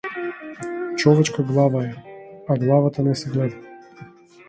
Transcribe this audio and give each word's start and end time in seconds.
Човечка 0.97 1.43
глава 1.43 1.83
е, 1.83 1.93
а 2.49 2.57
главата 2.57 3.03
не 3.03 3.15
се 3.15 3.29
гледа. 3.29 3.55